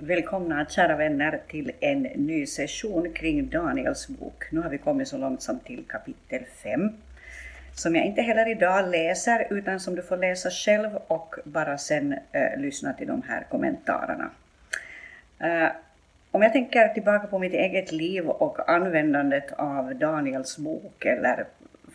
[0.00, 4.44] Välkomna kära vänner till en ny session kring Daniels bok.
[4.52, 6.90] Nu har vi kommit så långt som till kapitel 5.
[7.74, 12.12] Som jag inte heller idag läser utan som du får läsa själv och bara sen
[12.32, 14.30] eh, lyssna till de här kommentarerna.
[15.38, 15.68] Eh,
[16.30, 21.44] om jag tänker tillbaka på mitt eget liv och användandet av Daniels bok eller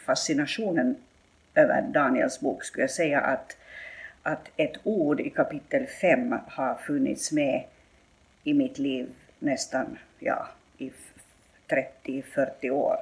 [0.05, 0.95] fascinationen
[1.55, 3.57] över Daniels bok skulle jag säga att,
[4.23, 7.63] att ett ord i kapitel 5 har funnits med
[8.43, 10.47] i mitt liv nästan ja,
[10.77, 10.91] i
[12.05, 12.97] 30-40 år.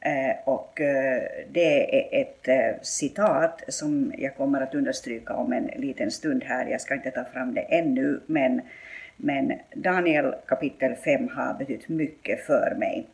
[0.00, 5.66] Eh, och eh, det är ett eh, citat som jag kommer att understryka om en
[5.66, 6.66] liten stund här.
[6.66, 8.60] Jag ska inte ta fram det ännu, men,
[9.16, 13.06] men Daniel kapitel 5 har betytt mycket för mig.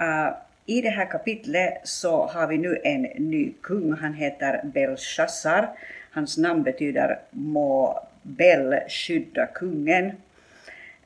[0.00, 0.34] Uh,
[0.66, 3.92] I det här kapitlet så har vi nu en ny kung.
[3.92, 5.68] Han heter Belshazzar.
[6.10, 10.12] Hans namn betyder må Bel skydda kungen.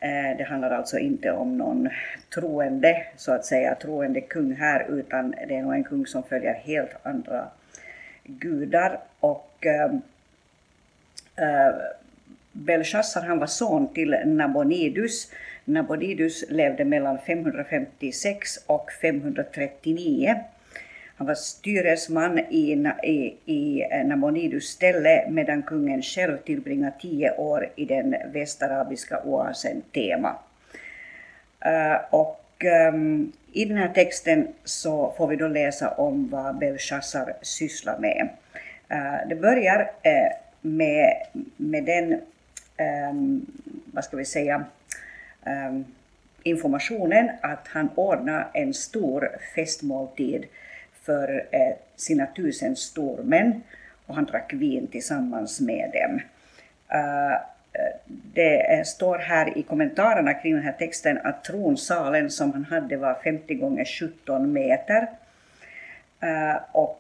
[0.02, 1.88] Eh, det handlar alltså inte om någon
[2.34, 6.55] troende, så att säga, troende kung här, utan det är nog en kung som följer
[6.55, 7.48] helt andra
[8.25, 9.00] gudar.
[9.20, 9.92] Och äh,
[12.53, 15.33] Belshazzar han var son till Nabonidus.
[15.64, 20.41] Nabonidus levde mellan 556 och 539.
[21.23, 27.69] Han var styresman i, i, i eh, Namonidus ställe medan kungen själv tillbringade tio år
[27.77, 30.37] i den västarabiska oasen Tema.
[31.61, 37.34] Eh, och um, i den här texten så får vi då läsa om vad Belshazzar
[37.43, 38.28] sysslar med.
[38.93, 41.12] Uh, det börjar uh, med,
[41.56, 42.20] med den,
[43.11, 43.47] um,
[43.93, 44.65] vad ska vi säga,
[45.47, 45.84] um,
[46.43, 50.47] informationen att han ordnar en stor festmåltid
[51.03, 53.62] för eh, sina tusen stormän
[54.06, 56.20] och han drack vin tillsammans med dem.
[56.89, 57.39] Eh,
[58.34, 63.14] det står här i kommentarerna kring den här texten att tronsalen som han hade var
[63.14, 65.06] 50 gånger 17 meter.
[66.20, 66.98] Eh, och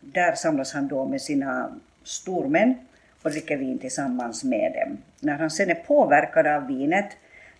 [0.00, 2.74] där samlas han då med sina stormän
[3.22, 4.98] och dricker vin tillsammans med dem.
[5.20, 7.06] När han sen är påverkad av vinet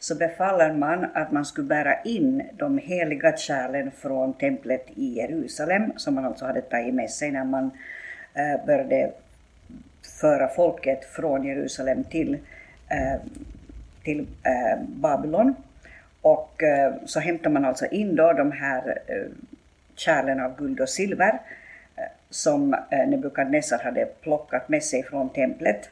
[0.01, 5.93] så befaller man att man skulle bära in de heliga kärlen från templet i Jerusalem,
[5.97, 7.71] som man alltså hade tagit med sig när man
[8.35, 9.11] eh, började
[10.21, 12.35] föra folket från Jerusalem till,
[12.89, 13.21] eh,
[14.05, 15.55] till eh, Babylon.
[16.21, 19.17] Och eh, så hämtar man alltså in då de här eh,
[19.97, 21.41] kärlen av guld och silver
[21.97, 25.91] eh, som eh, Nebukadnessar hade plockat med sig från templet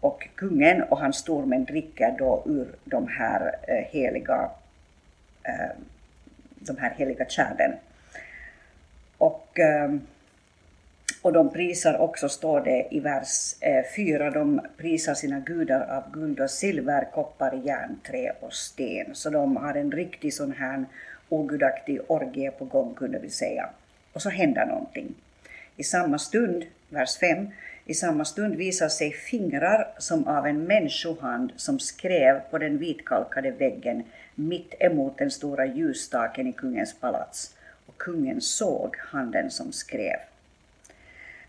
[0.00, 4.50] och kungen och hans stormän dricker då ur de här eh, heliga,
[5.42, 5.76] eh,
[6.54, 7.72] de här heliga kärlen.
[9.18, 9.94] Och, eh,
[11.22, 13.54] och de prisar också, står det i vers
[13.96, 19.14] 4, de prisar sina gudar av guld och silver, koppar, järn, trä och sten.
[19.14, 20.84] Så de har en riktig sån här
[21.28, 23.68] ogudaktig orgie på gång kunde vi säga.
[24.12, 25.14] Och så händer någonting.
[25.76, 27.50] I samma stund, vers 5,
[27.90, 33.50] i samma stund visar sig fingrar som av en människohand som skrev på den vitkalkade
[33.50, 34.02] väggen
[34.34, 37.54] mitt emot den stora ljusstaken i kungens palats.
[37.86, 40.16] Och kungen såg handen som skrev.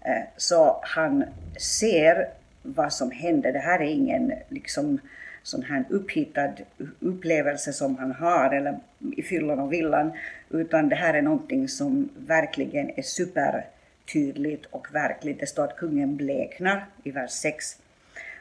[0.02, 1.24] Eh, så han
[1.57, 2.28] ser
[2.62, 3.52] vad som hände.
[3.52, 5.00] Det här är ingen liksom
[5.44, 6.53] sån här upphittad
[7.00, 8.79] upplevelse som han har eller
[9.18, 10.12] i fyllan och villan,
[10.50, 13.66] utan det här är någonting som verkligen är super
[14.14, 15.40] tydligt och verkligt.
[15.40, 17.78] Det står att kungen bleknar i vers 6.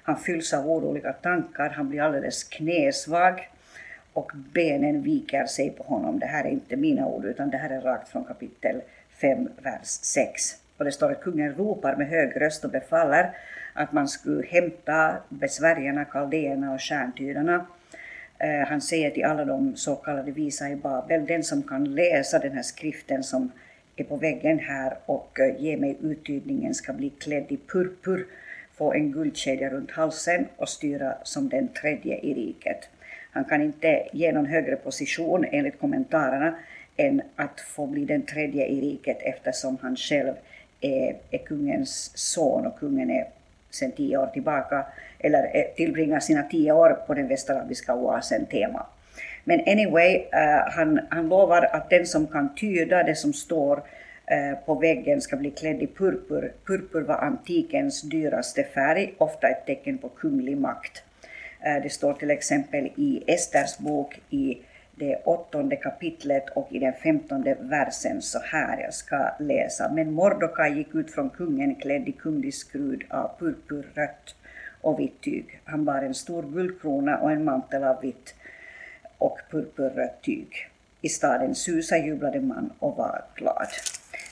[0.02, 3.48] Han fylls av oroliga tankar, han blir alldeles knäsvag
[4.12, 6.18] och benen viker sig på honom.
[6.18, 9.86] Det här är inte mina ord utan det här är rakt från kapitel 5, vers
[9.86, 10.56] 6.
[10.76, 13.30] Och det står att kungen ropar med hög röst och befaller
[13.72, 17.66] att man skulle hämta besvärjarna, kaldéerna och stjärntydarna.
[18.38, 22.38] Eh, han säger till alla de så kallade visa i Babel, den som kan läsa
[22.38, 23.52] den här skriften som
[24.00, 28.26] är på väggen här och eh, ge mig uttydningen ska bli klädd i purpur,
[28.74, 32.88] få en guldkedja runt halsen och styra som den tredje i riket.
[33.32, 36.54] Han kan inte ge någon högre position enligt kommentarerna
[36.96, 40.34] än att få bli den tredje i riket eftersom han själv
[40.80, 43.28] är, är kungens son och kungen är
[43.70, 44.86] sedan tio år tillbaka,
[45.18, 48.86] eller eh, tillbringar sina tio år på den västarabiska oasen Tema.
[49.50, 54.58] Men anyway, uh, han, han lovar att den som kan tyda det som står uh,
[54.66, 56.52] på väggen ska bli klädd i purpur.
[56.66, 61.02] Purpur var antikens dyraste färg, ofta ett tecken på kunglig makt.
[61.66, 64.58] Uh, det står till exempel i Esters bok i
[64.94, 69.92] det åttonde kapitlet och i den femtonde versen så här, jag ska läsa.
[69.92, 74.34] Men Mordokaj gick ut från kungen klädd i kunglig skrud av purpurrött
[74.80, 75.60] och vitt tyg.
[75.64, 78.34] Han bar en stor guldkrona och en mantel av vitt
[79.20, 80.48] och purpurrött tyg.
[81.00, 83.68] I staden Susa jublade man och var glad.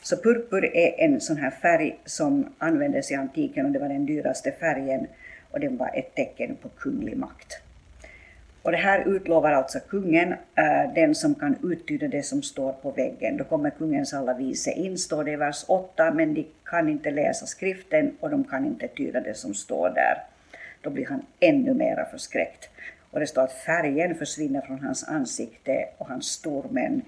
[0.02, 4.06] Så purpur är en sån här färg som användes i antiken och det var den
[4.06, 5.06] dyraste färgen
[5.50, 7.62] och den var ett tecken på kunglig makt.
[8.62, 12.90] Och det här utlovar alltså kungen, eh, den som kan uttyda det som står på
[12.90, 13.37] väggen.
[13.37, 17.11] Då kommer kungens alla vise in, står det i vers 8, men de kan inte
[17.11, 20.23] läsa skriften och de kan inte tyda det som står där.
[20.81, 22.70] Då blir han ännu mera förskräckt.
[23.11, 27.03] Och det står att färgen försvinner från hans ansikte och hans stormän,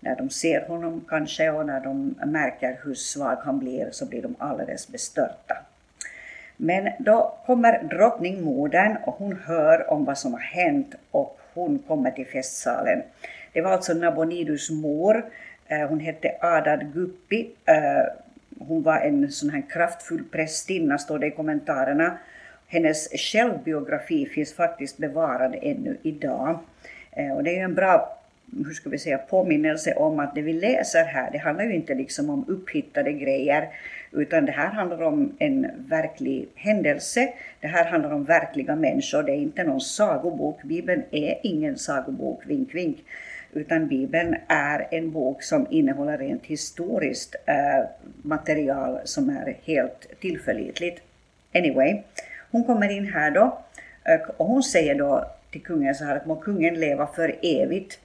[0.00, 4.22] när de ser honom kanske och när de märker hur svag han blir så blir
[4.22, 5.56] de alldeles bestörta.
[6.56, 12.10] Men då kommer drottningmodern och hon hör om vad som har hänt och hon kommer
[12.10, 13.02] till festsalen.
[13.52, 15.24] Det var alltså Nabonidus mor.
[15.66, 17.50] Eh, hon hette Adad Guppi.
[17.64, 18.04] Eh,
[18.58, 22.18] hon var en sån här kraftfull prästinna, står det i kommentarerna.
[22.66, 26.58] Hennes självbiografi finns faktiskt bevarad ännu idag.
[27.12, 28.20] Eh, och det är ju en bra
[28.56, 31.94] hur ska vi säga, påminnelse om att det vi läser här, det handlar ju inte
[31.94, 33.68] liksom om upphittade grejer,
[34.12, 37.32] utan det här handlar om en verklig händelse.
[37.60, 39.22] Det här handlar om verkliga människor.
[39.22, 40.62] Det är inte någon sagobok.
[40.62, 43.04] Bibeln är ingen sagobok, vink vink.
[43.52, 47.88] Utan Bibeln är en bok som innehåller rent historiskt eh,
[48.22, 51.02] material som är helt tillförlitligt.
[51.54, 52.02] Anyway,
[52.54, 53.58] hon kommer in här då
[54.36, 57.98] och hon säger då till kungen så här att må kungen leva för evigt.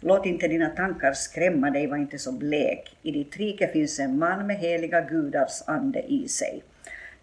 [0.00, 2.96] Låt inte dina tankar skrämma dig, var inte så blek.
[3.02, 6.62] I ditt rike finns en man med heliga gudars ande i sig.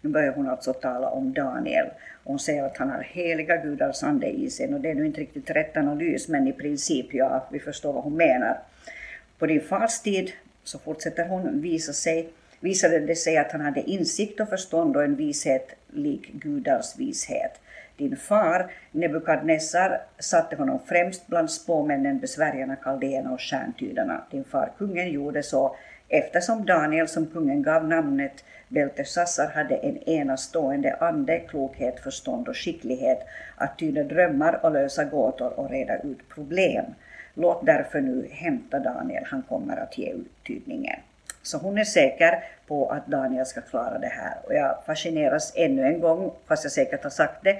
[0.00, 1.86] Nu börjar hon alltså tala om Daniel.
[2.24, 4.74] Hon säger att han har heliga gudars ande i sig.
[4.74, 8.04] Och det är nu inte riktigt rätt analys, men i princip, ja, vi förstår vad
[8.04, 8.58] hon menar.
[9.38, 10.32] På din fars tid,
[10.64, 12.28] så fortsätter hon, visa sig,
[12.60, 17.60] visade det sig att han hade insikt och förstånd och en vishet lik gudars vishet.
[17.96, 24.24] Din far Nebukadnessar satte honom främst bland spåmännen, besvärjarna, kaldéerna och stjärntydarna.
[24.30, 25.76] Din far kungen gjorde så
[26.08, 33.18] eftersom Daniel som kungen gav namnet Beltesassar hade en enastående ande, klokhet, förstånd och skicklighet
[33.56, 36.84] att tyda drömmar och lösa gåtor och reda ut problem.
[37.34, 41.00] Låt därför nu hämta Daniel, han kommer att ge uttydningen.
[41.50, 44.34] Så hon är säker på att Daniel ska klara det här.
[44.44, 47.58] Och jag fascineras ännu en gång, fast jag säkert har sagt det,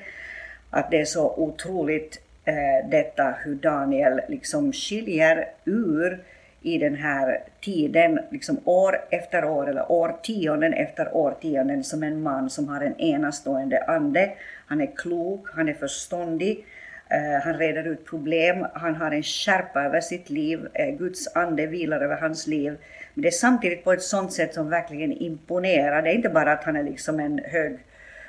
[0.70, 6.24] att det är så otroligt eh, detta hur Daniel liksom skiljer ur
[6.62, 12.50] i den här tiden, liksom år efter år eller årtionden efter årtionden som en man
[12.50, 14.32] som har en enastående ande.
[14.66, 16.64] Han är klok, han är förståndig,
[17.08, 21.66] eh, han reder ut problem, han har en skärpa över sitt liv, eh, Guds ande
[21.66, 22.78] vilar över hans liv.
[23.14, 26.02] Men det är samtidigt på ett sånt sätt som verkligen imponerar.
[26.02, 27.78] Det är inte bara att han är liksom en hög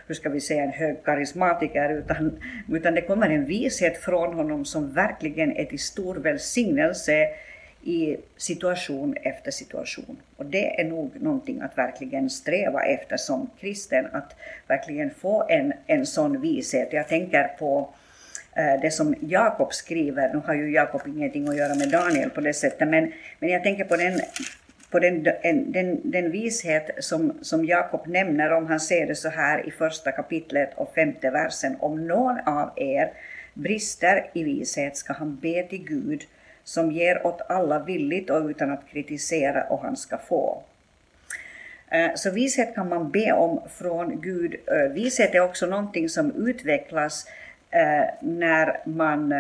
[0.08, 2.40] hur ska vi säga, en hög karismatiker, utan,
[2.72, 7.28] utan det kommer en vishet från honom som verkligen är till stor välsignelse
[7.84, 10.18] i situation efter situation.
[10.38, 14.36] Och det är nog någonting att verkligen sträva efter som kristen, att
[14.68, 16.94] verkligen få en, en sån vishet.
[16.94, 17.94] Jag tänker på
[18.56, 22.42] eh, det som Jakob skriver, nu har ju Jakob ingenting att göra med Daniel på
[22.42, 24.20] det sättet, men, men jag tänker på den
[24.92, 25.24] på den,
[25.72, 30.12] den, den vishet som, som Jakob nämner om han ser det så här i första
[30.12, 31.76] kapitlet och femte versen.
[31.80, 33.12] Om någon av er
[33.54, 36.22] brister i vishet ska han be till Gud
[36.64, 40.64] som ger åt alla villigt och utan att kritisera och han ska få.
[41.92, 44.56] Eh, så vishet kan man be om från Gud.
[44.68, 47.28] Eh, vishet är också någonting som utvecklas
[47.72, 49.34] eh, när man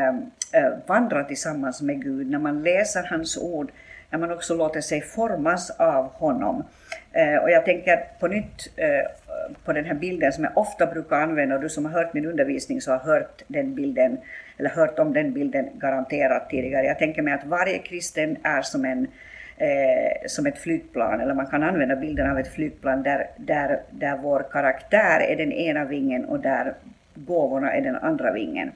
[0.85, 3.71] vandrar tillsammans med Gud, när man läser hans ord,
[4.11, 6.63] när man också låter sig formas av honom.
[7.11, 9.11] Eh, och jag tänker på nytt eh,
[9.65, 12.25] på den här bilden som jag ofta brukar använda, och du som har hört min
[12.25, 14.17] undervisning så har hört den bilden,
[14.57, 16.85] eller hört om den bilden garanterat tidigare.
[16.85, 19.07] Jag tänker mig att varje kristen är som en
[19.57, 24.17] eh, som ett flygplan, eller man kan använda bilden av ett flygplan där, där, där
[24.17, 26.73] vår karaktär är den ena vingen och där
[27.15, 28.71] gåvorna är den andra vingen.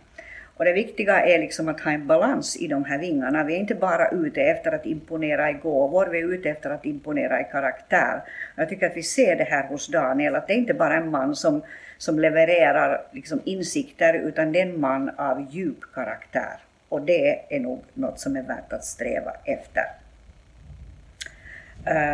[0.57, 3.43] Och det viktiga är liksom att ha en balans i de här vingarna.
[3.43, 6.85] Vi är inte bara ute efter att imponera i gåvor, vi är ute efter att
[6.85, 8.21] imponera i karaktär.
[8.55, 11.09] Jag tycker att vi ser det här hos Daniel, att det är inte bara en
[11.09, 11.61] man som,
[11.97, 16.59] som levererar liksom insikter, utan det är en man av djup karaktär.
[16.89, 19.83] Och det är nog något som är värt att sträva efter.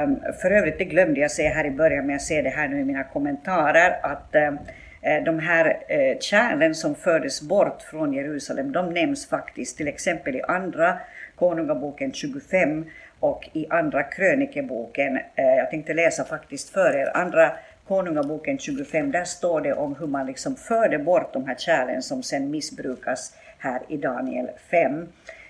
[0.04, 2.68] Um, för övrigt, det glömde jag säga här i början, men jag ser det här
[2.68, 4.58] nu i mina kommentarer, att um,
[5.02, 10.36] Eh, de här eh, kärlen som fördes bort från Jerusalem, de nämns faktiskt till exempel
[10.36, 11.00] i andra
[11.36, 12.86] Konungaboken 25
[13.20, 15.18] och i andra krönikeboken.
[15.18, 17.52] Eh, jag tänkte läsa faktiskt för er andra
[17.88, 22.24] Konungaboken 25, där står det om hur man liksom förde bort de här kärlen som
[22.24, 25.08] sen missbrukas här i Daniel 5.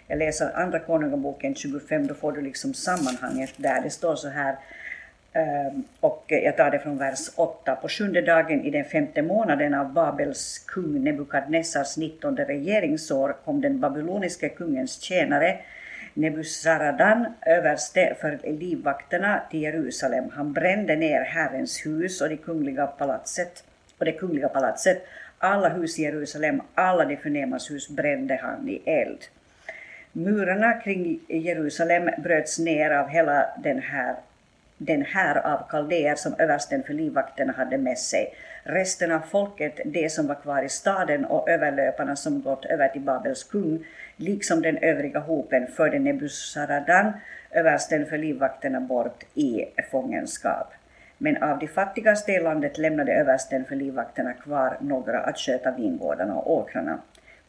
[0.08, 3.81] Jag läser Andra Konungaboken 25, då får du liksom sammanhanget där.
[3.81, 4.55] Det står så här,
[5.33, 7.75] Ehm, och jag tar det från vers 8.
[7.75, 13.79] På sjunde dagen i den femte månaden av Babels kung Nebukadnessars nittonde regeringsår kom den
[13.79, 15.59] babyloniske kungens tjänare
[16.13, 20.29] Nebuzaradan, överste för livvakterna till Jerusalem.
[20.33, 23.63] Han brände ner Herrens hus och det kungliga palatset,
[23.97, 25.05] och det kungliga palatset.
[25.38, 29.19] Alla hus i Jerusalem, alla de förnämas hus brände han i eld.
[30.11, 34.15] Murarna kring Jerusalem bröts ner av hela den här
[34.85, 38.33] den här av kaldéer som översten för livvakterna hade med sig.
[38.63, 43.01] Resten av folket, de som var kvar i staden och överlöparna som gått över till
[43.01, 43.85] Babels kung,
[44.17, 47.13] liksom den övriga hopen förde Nebuzaradan,
[47.51, 50.73] översten för livvakterna, bort i fångenskap.
[51.17, 56.35] Men av de fattigaste i landet lämnade översten för livvakterna kvar några att sköta vingårdarna
[56.35, 57.00] och åkrarna.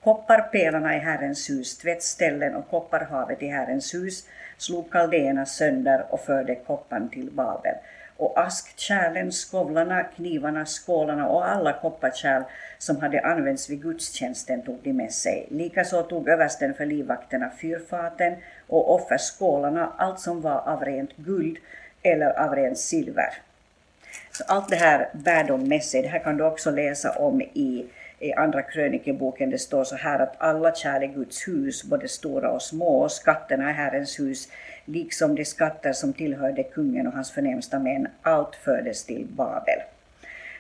[0.05, 6.55] Kopparpelarna i Herrens hus, tvättställen och kopparhavet i Herrens hus slog kaldéerna sönder och förde
[6.55, 7.75] kopparn till Babel.
[8.17, 12.43] Och askkärlen, skovlarna, knivarna, skålarna och alla kopparkärl
[12.79, 15.47] som hade använts vid gudstjänsten tog de med sig.
[15.51, 18.35] Likaså tog översten för livvakterna fyrfaten
[18.67, 21.59] och offerskålarna, allt som var av rent guld
[22.03, 23.35] eller av rent silver.
[24.31, 26.03] Så allt det här bär de med sig.
[26.03, 27.87] Det här kan du också läsa om i
[28.23, 32.51] i Andra krönikeboken det står så här att alla kärl i Guds hus, både stora
[32.51, 34.49] och små, och skatterna i Herrens hus,
[34.85, 39.79] liksom de skatter som tillhörde kungen och hans förnämsta män, allt fördes till Babel.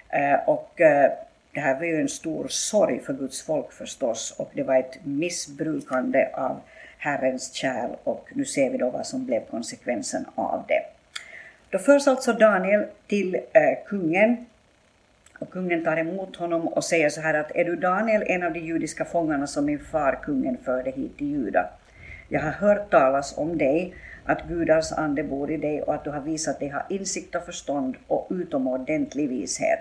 [0.08, 1.12] Eh, och eh,
[1.54, 4.98] det här var ju en stor sorg för Guds folk förstås och det var ett
[5.04, 6.60] missbrukande av
[6.98, 10.82] Herrens kärl och nu ser vi då vad som blev konsekvensen av det.
[11.70, 14.46] Då förs alltså Daniel till eh, kungen
[15.42, 18.52] och kungen tar emot honom och säger så här att är du Daniel, en av
[18.52, 21.70] de judiska fångarna som min far kungen förde hit till Juda?
[22.28, 23.94] Jag har hört talas om dig,
[24.24, 27.44] att Gudars ande bor i dig och att du har visat dig ha insikt och
[27.44, 29.78] förstånd och utomordentlig vishet.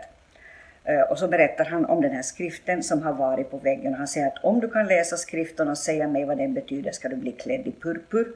[0.84, 3.94] Eh, och så berättar han om den här skriften som har varit på väggen.
[3.94, 7.10] Han säger att om du kan läsa skriften och säga mig vad den betyder ska
[7.10, 8.28] du bli klädd i purpur,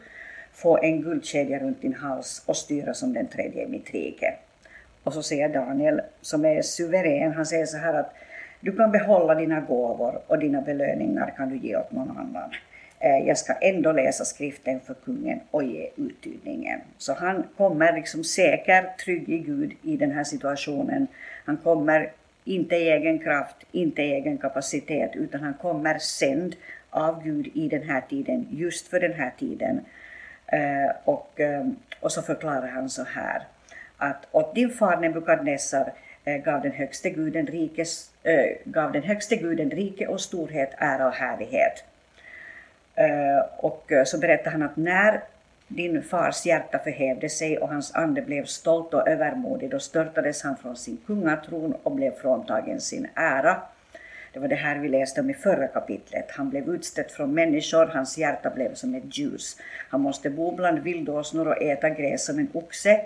[0.53, 4.33] få en guldkedja runt din hals och styra som den tredje i mitt rike.
[5.05, 8.13] Och så säger Daniel, som är suverän, han säger så här att
[8.59, 12.49] du kan behålla dina gåvor och dina belöningar kan du ge åt någon annan.
[12.99, 16.81] Eh, jag ska ändå läsa skriften för kungen och ge uttydningen.
[16.97, 21.07] Så han kommer liksom säker, trygg i Gud i den här situationen.
[21.45, 22.11] Han kommer
[22.43, 26.55] inte i egen kraft, inte i egen kapacitet, utan han kommer sänd
[26.89, 29.79] av Gud i den här tiden, just för den här tiden.
[30.47, 31.65] Eh, och, eh,
[31.99, 33.43] och så förklarar han så här
[33.97, 35.93] att åt din far Nebukadnessar
[36.25, 41.07] eh, gav den högste guden, rikes, äh, gav den högste guden rike och storhet, ära
[41.07, 41.83] och härlighet.
[42.95, 45.21] Äh, och så berättar han att när
[45.67, 50.57] din fars hjärta förhävde sig och hans ande blev stolt och övermodig, då störtades han
[50.57, 53.61] från sin kungatron och blev fråntagen sin ära.
[54.33, 56.31] Det var det här vi läste om i förra kapitlet.
[56.31, 59.57] Han blev utstött från människor, hans hjärta blev som ett ljus.
[59.89, 63.01] Han måste bo bland vildåsnor och äta gräs som en oxe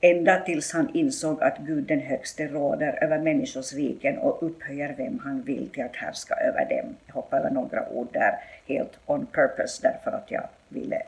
[0.00, 5.20] ända tills han insåg att Gud den högste råder över människors riken och upphöjer vem
[5.24, 6.96] han vill till att härska över dem.
[7.06, 8.34] Jag hoppar över några ord där
[8.66, 11.02] helt on purpose därför att jag ville,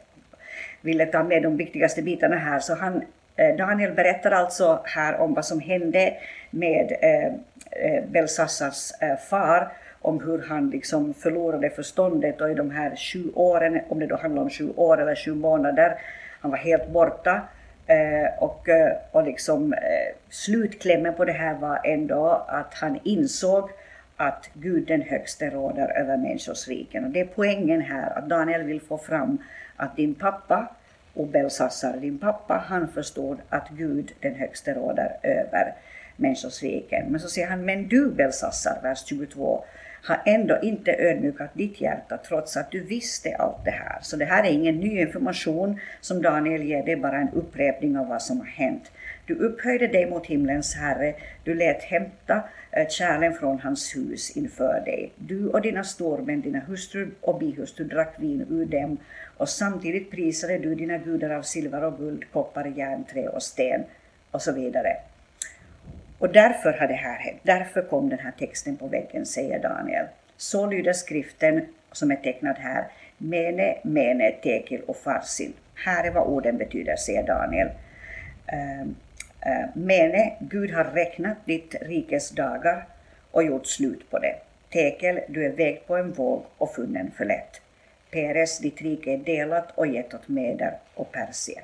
[0.81, 2.59] ville ta med de viktigaste bitarna här.
[2.59, 3.03] Så han,
[3.37, 6.15] eh, Daniel berättar alltså här om vad som hände
[6.51, 7.27] med eh,
[7.71, 13.31] eh Belsassars eh, far om hur han liksom förlorade förståndet och i de här sju
[13.35, 15.99] åren, om det då handlar om sju år eller sju månader,
[16.41, 17.43] han var helt borta
[17.87, 19.79] Eh, och, eh, och liksom, eh,
[20.31, 23.71] slutklämmen på det här var ändå att han insåg
[24.17, 27.05] att Gud den högste råder över människors riken.
[27.05, 29.39] Och det är poängen här, att Daniel vill få fram
[29.77, 30.69] att din pappa,
[31.15, 35.75] och Belsassar, din pappa, han förstod att Gud den högste råder över
[36.17, 37.07] människosviken.
[37.09, 39.65] Men så säger han, men du Belsassar, vers 22,
[40.05, 43.99] har ändå inte ödmjukat ditt hjärta trots att du visste allt det här.
[44.03, 47.99] Så det här är ingen ny information som Daniel ger, det är bara en upprepning
[47.99, 48.91] av vad som har hänt.
[49.27, 51.15] Du upphöjde dig mot himlens Herre,
[51.45, 55.13] du lät hämta eh, kärlen från hans hus inför dig.
[55.17, 58.99] Du och dina stormän, dina hustrur och bihustru drack vin ur dem
[59.37, 63.85] och samtidigt prisade du dina gudar av silver och guld, koppar, järn, trä och sten
[64.31, 64.97] och så vidare.
[66.23, 67.41] Och därför har det här hänt.
[67.43, 70.07] Därför kom den här texten på väggen, säger Daniel.
[70.37, 72.85] Så lyder skriften som är tecknad här.
[73.19, 75.53] Mene, mene, tekil och farsin.
[75.75, 77.69] Här är vad orden betyder, säger Daniel.
[78.47, 78.95] Ehm,
[79.41, 82.87] eh, mene, Gud har räknat ditt rikes dagar
[83.31, 84.35] och gjort slut på det.
[84.71, 87.61] Tekel, du är vägd på en våg och funnen för lätt.
[88.11, 91.63] Peres, ditt rike är delat och gett åt Meder och Persier.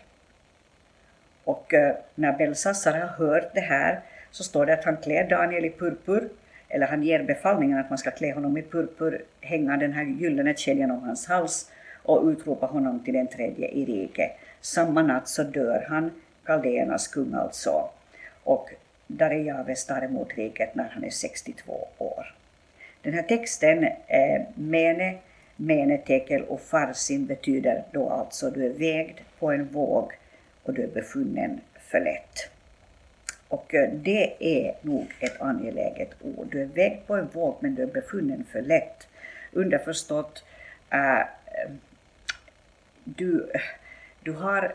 [1.44, 4.00] Och eh, när Belsassar har hört det här
[4.30, 6.28] så står det att han klär Daniel i purpur,
[6.68, 10.54] eller han ger befallningen att man ska klä honom i purpur, hänga den här gyllene
[10.56, 11.70] kedjan om hans hals
[12.02, 14.30] och utropa honom till den tredje i riket.
[14.60, 16.10] Samma natt så dör han,
[16.44, 17.88] kaldéernas kung alltså,
[18.44, 18.70] och
[19.06, 22.34] Darejaves tar emot riket när han är 62 år.
[23.02, 25.18] Den här texten, eh, Mene,
[25.56, 30.12] Mene, Tekel och Farsin betyder då alltså du är vägd på en våg
[30.62, 32.50] och du är befunnen för lätt.
[33.48, 36.48] Och eh, det är nog ett angeläget ord.
[36.50, 39.08] Du är vägd på en våg men du är befunnen för lätt.
[39.52, 40.44] Underförstått,
[40.90, 41.20] äh,
[43.04, 43.50] du,
[44.22, 44.74] du har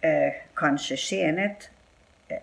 [0.00, 1.70] äh, kanske skenet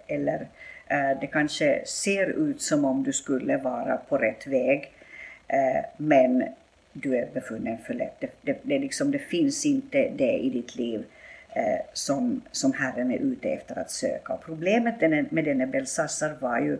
[0.07, 0.47] eller
[0.87, 4.91] äh, det kanske ser ut som om du skulle vara på rätt väg
[5.97, 6.43] men
[6.93, 8.19] du är befunnen för lätt.
[8.19, 11.05] Det, det, det, liksom, det finns inte det i ditt liv
[11.55, 14.33] Eh, som, som Herren är ute efter att söka.
[14.33, 16.77] Och problemet med denne Belsassar var ju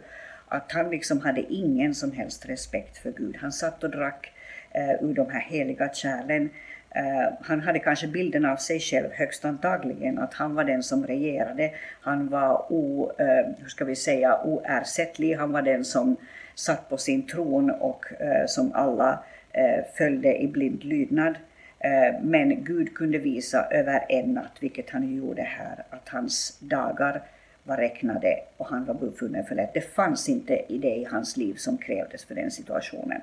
[0.47, 3.37] att han liksom hade ingen som helst respekt för Gud.
[3.41, 4.31] Han satt och drack
[4.71, 6.49] eh, ur de här heliga kärlen.
[6.89, 11.07] Eh, han hade kanske bilden av sig själv högst antagligen att han var den som
[11.07, 11.71] regerade.
[12.01, 15.35] Han var o, eh, hur ska vi säga, oersättlig.
[15.35, 16.15] Han var den som
[16.55, 21.35] satt på sin tron och eh, som alla eh, följde i blind lydnad.
[21.83, 27.21] Eh, men Gud kunde visa över en natt, vilket han gjorde här, att hans dagar
[27.63, 29.73] var räknade och han var befunnen för lätt.
[29.73, 33.21] Det fanns inte i det i hans liv som krävdes för den situationen.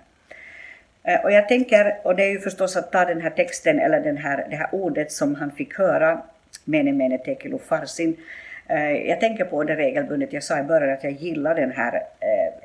[1.02, 4.00] Eh, och jag tänker, och det är ju förstås att ta den här texten eller
[4.00, 6.22] den här, det här ordet som han fick höra,
[6.64, 8.16] mene mene tekelo farsin,
[8.68, 12.02] eh, jag tänker på det regelbundet, jag sa i början att jag gillar den här,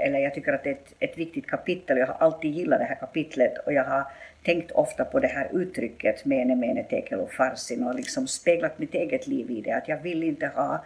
[0.06, 2.86] eller jag tycker att det är ett, ett viktigt kapitel, jag har alltid gillat det
[2.86, 4.04] här kapitlet och jag har
[4.44, 8.94] tänkt ofta på det här uttrycket mene mene tekel och farsin och liksom speglat mitt
[8.94, 9.72] eget liv i det.
[9.72, 10.84] Att jag vill inte ha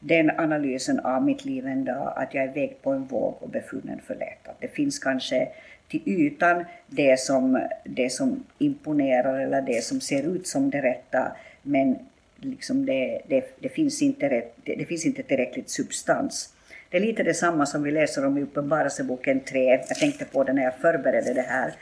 [0.00, 3.48] den analysen av mitt liv en dag att jag är vägd på en våg och
[3.48, 4.48] befunnen för lätt.
[4.48, 5.48] Att det finns kanske
[5.88, 11.36] till ytan det som, det som imponerar eller det som ser ut som det rätta
[11.62, 11.98] men
[12.36, 16.54] liksom det, det, det, finns inte rätt, det, det finns inte tillräckligt substans.
[16.90, 19.70] Det är lite detsamma som vi läser om i Uppenbarelseboken 3.
[19.88, 21.72] Jag tänkte på det när jag förberedde det här.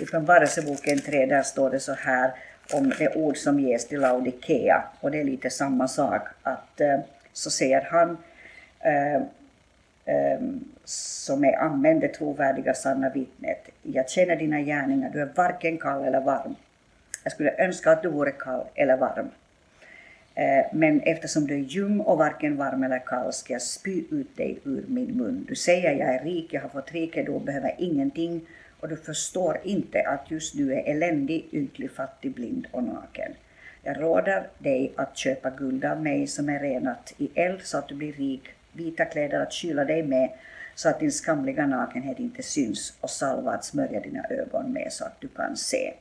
[0.00, 2.30] I Uppenbarelseboken 3 där står det så här
[2.72, 4.84] om det ord som ges till Laodikea.
[5.00, 6.28] Och det är lite samma sak.
[6.42, 6.98] att eh,
[7.32, 8.18] Så säger han
[8.80, 9.14] eh,
[10.04, 10.40] eh,
[10.84, 13.68] som är amen, det trovärdiga sanna vittnet.
[13.82, 16.54] Jag känner dina gärningar, du är varken kall eller varm.
[17.24, 19.30] Jag skulle önska att du vore kall eller varm.
[20.36, 24.36] Eh, men eftersom du är ljum och varken varm eller kall ska jag spy ut
[24.36, 25.44] dig ur min mun.
[25.48, 28.46] Du säger jag är rik, jag har fått rikedom, behöver ingenting
[28.80, 33.32] och du förstår inte att just du är eländig, ynklig, fattig, blind och naken.
[33.82, 37.88] Jag råder dig att köpa guld av mig som är renat i eld så att
[37.88, 40.30] du blir rik, vita kläder att kyla dig med
[40.74, 45.04] så att din skamliga nakenhet inte syns och salva att smörja dina ögon med så
[45.04, 45.94] att du kan se.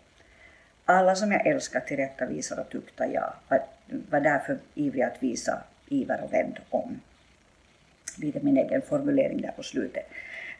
[0.86, 3.34] Alla som jag älskar tillrättavisar och tuktar jag,
[4.10, 7.00] var därför ivrig att visa iver och vänd om.
[8.18, 10.10] Lite min egen formulering där på slutet.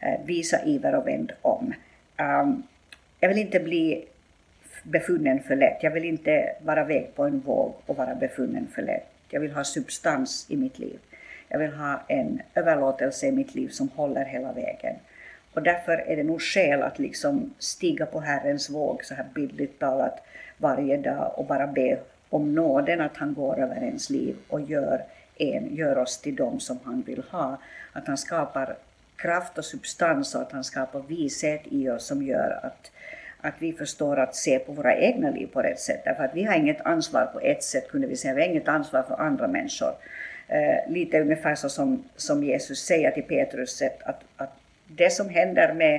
[0.00, 1.74] Eh, visa iver och vänd om.
[2.18, 2.62] Um,
[3.20, 4.06] jag vill inte bli
[4.82, 5.82] befunnen för lätt.
[5.82, 9.06] Jag vill inte vara väg på en våg och vara befunnen för lätt.
[9.30, 10.98] Jag vill ha substans i mitt liv.
[11.48, 14.96] Jag vill ha en överlåtelse i mitt liv som håller hela vägen.
[15.56, 19.78] Och därför är det nog skäl att liksom stiga på Herrens våg så här bildligt
[19.80, 20.22] talat
[20.56, 21.98] varje dag och bara be
[22.30, 25.04] om nåden att han går över ens liv och gör,
[25.36, 27.58] en, gör oss till dem som han vill ha.
[27.92, 28.76] Att han skapar
[29.16, 32.90] kraft och substans och att han skapar vishet i oss som gör att,
[33.40, 36.00] att vi förstår att se på våra egna liv på rätt sätt.
[36.04, 38.68] Därför att vi har inget ansvar på ett sätt, kunde vi säga, vi har inget
[38.68, 39.94] ansvar för andra människor.
[40.48, 44.52] Eh, lite ungefär så som, som Jesus säger till Petrus, att, att
[44.86, 45.94] det som händer med,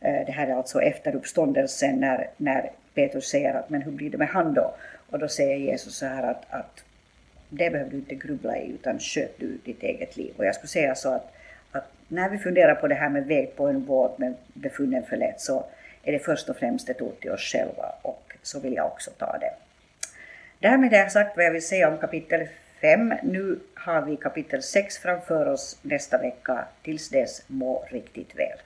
[0.00, 4.10] eh, det här är alltså efter uppståndelsen när, när Petrus säger att men hur blir
[4.10, 4.74] det med han då?
[5.10, 6.84] Och då säger Jesus så här att, att
[7.48, 10.34] det behöver du inte grubbla i utan sköt du ditt eget liv.
[10.36, 11.34] Och jag skulle säga så att
[11.76, 15.16] att när vi funderar på det här med väg på en båt med befunnen för
[15.16, 15.64] lätt så
[16.02, 19.10] är det först och främst ett ord till oss själva och så vill jag också
[19.10, 19.54] ta det.
[20.58, 22.48] Därmed har jag sagt vad jag vill säga om kapitel
[22.84, 23.14] 5.
[23.22, 26.64] Nu har vi kapitel 6 framför oss nästa vecka.
[26.82, 28.58] Tills dess, må riktigt väl.